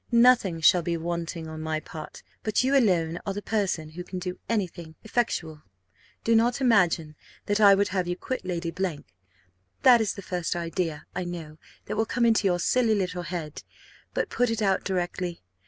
Nothing 0.11 0.61
shall 0.61 0.81
be 0.81 0.97
wanting 0.97 1.47
on 1.47 1.61
my 1.61 1.79
part, 1.79 2.23
but 2.41 2.63
you 2.63 2.75
alone 2.75 3.19
are 3.23 3.35
the 3.35 3.41
person 3.43 3.89
who 3.91 4.03
can 4.03 4.17
do 4.17 4.39
any 4.49 4.65
thing 4.65 4.95
effectual 5.03 5.61
Do 6.23 6.33
not 6.35 6.59
imagine 6.59 7.15
that 7.45 7.59
I 7.59 7.75
would 7.75 7.89
have 7.89 8.07
you 8.07 8.17
quit 8.17 8.43
Lady; 8.43 8.73
that 9.83 10.01
is 10.01 10.15
the 10.15 10.23
first 10.23 10.55
idea, 10.55 11.05
I 11.15 11.23
know, 11.23 11.59
that 11.85 11.97
will 11.97 12.07
come 12.07 12.25
into 12.25 12.47
your 12.47 12.57
silly 12.59 12.95
little 12.95 13.21
head, 13.21 13.61
but 14.15 14.31
put 14.31 14.49
it 14.49 14.63
out 14.63 14.83
directly. 14.83 15.43